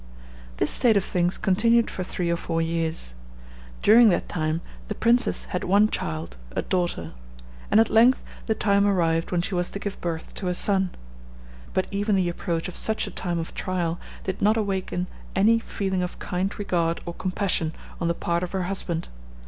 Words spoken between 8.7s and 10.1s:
arrived when she was to give